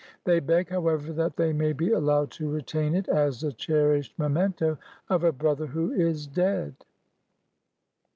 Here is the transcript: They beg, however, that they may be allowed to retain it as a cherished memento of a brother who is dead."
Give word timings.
They 0.23 0.39
beg, 0.39 0.69
however, 0.69 1.13
that 1.13 1.35
they 1.37 1.53
may 1.53 1.73
be 1.73 1.91
allowed 1.91 2.31
to 2.31 2.49
retain 2.49 2.95
it 2.95 3.07
as 3.07 3.43
a 3.43 3.51
cherished 3.53 4.17
memento 4.17 4.79
of 5.09 5.23
a 5.23 5.31
brother 5.31 5.67
who 5.67 5.91
is 5.91 6.25
dead." 6.25 6.73